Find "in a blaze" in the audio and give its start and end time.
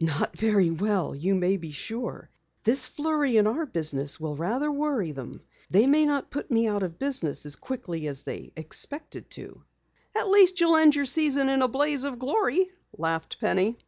11.48-12.02